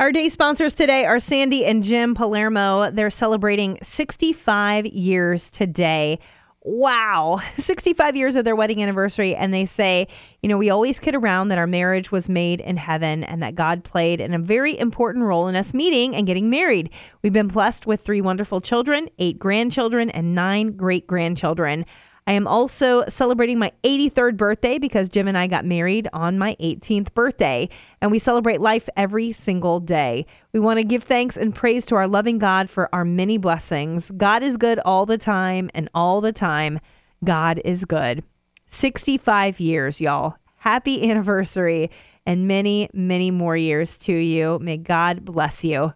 Our 0.00 0.12
day 0.12 0.30
sponsors 0.30 0.72
today 0.72 1.04
are 1.04 1.20
Sandy 1.20 1.66
and 1.66 1.82
Jim 1.82 2.14
Palermo. 2.14 2.90
They're 2.90 3.10
celebrating 3.10 3.76
65 3.82 4.86
years 4.86 5.50
today. 5.50 6.20
Wow, 6.62 7.42
65 7.58 8.16
years 8.16 8.34
of 8.34 8.46
their 8.46 8.56
wedding 8.56 8.82
anniversary. 8.82 9.36
And 9.36 9.52
they 9.52 9.66
say, 9.66 10.08
you 10.42 10.48
know, 10.48 10.56
we 10.56 10.70
always 10.70 11.00
kid 11.00 11.14
around 11.14 11.48
that 11.48 11.58
our 11.58 11.66
marriage 11.66 12.10
was 12.10 12.30
made 12.30 12.62
in 12.62 12.78
heaven 12.78 13.24
and 13.24 13.42
that 13.42 13.56
God 13.56 13.84
played 13.84 14.22
in 14.22 14.32
a 14.32 14.38
very 14.38 14.78
important 14.78 15.26
role 15.26 15.48
in 15.48 15.54
us 15.54 15.74
meeting 15.74 16.16
and 16.16 16.26
getting 16.26 16.48
married. 16.48 16.88
We've 17.20 17.34
been 17.34 17.48
blessed 17.48 17.86
with 17.86 18.00
three 18.00 18.22
wonderful 18.22 18.62
children, 18.62 19.10
eight 19.18 19.38
grandchildren, 19.38 20.08
and 20.08 20.34
nine 20.34 20.78
great 20.78 21.06
grandchildren. 21.06 21.84
I 22.30 22.34
am 22.34 22.46
also 22.46 23.04
celebrating 23.08 23.58
my 23.58 23.72
83rd 23.82 24.36
birthday 24.36 24.78
because 24.78 25.08
Jim 25.08 25.26
and 25.26 25.36
I 25.36 25.48
got 25.48 25.64
married 25.64 26.06
on 26.12 26.38
my 26.38 26.54
18th 26.60 27.12
birthday, 27.12 27.68
and 28.00 28.12
we 28.12 28.20
celebrate 28.20 28.60
life 28.60 28.88
every 28.96 29.32
single 29.32 29.80
day. 29.80 30.26
We 30.52 30.60
want 30.60 30.78
to 30.78 30.84
give 30.84 31.02
thanks 31.02 31.36
and 31.36 31.52
praise 31.52 31.84
to 31.86 31.96
our 31.96 32.06
loving 32.06 32.38
God 32.38 32.70
for 32.70 32.88
our 32.94 33.04
many 33.04 33.36
blessings. 33.36 34.12
God 34.12 34.44
is 34.44 34.56
good 34.56 34.78
all 34.84 35.06
the 35.06 35.18
time, 35.18 35.70
and 35.74 35.88
all 35.92 36.20
the 36.20 36.32
time, 36.32 36.78
God 37.24 37.60
is 37.64 37.84
good. 37.84 38.22
65 38.68 39.58
years, 39.58 40.00
y'all. 40.00 40.36
Happy 40.58 41.02
anniversary, 41.10 41.90
and 42.26 42.46
many, 42.46 42.88
many 42.92 43.32
more 43.32 43.56
years 43.56 43.98
to 43.98 44.12
you. 44.12 44.60
May 44.60 44.76
God 44.76 45.24
bless 45.24 45.64
you. 45.64 45.94